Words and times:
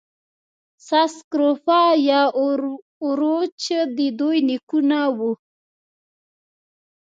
ساس 0.87 1.11
سکروفا 1.21 1.81
یا 2.09 2.21
اوروچ 3.03 3.63
د 3.95 3.99
دوی 4.19 4.37
نیکونه 4.47 4.99
وو. 5.17 5.31